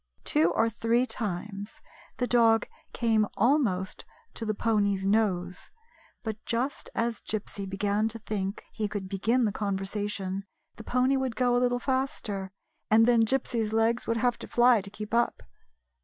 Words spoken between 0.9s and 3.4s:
times the dog came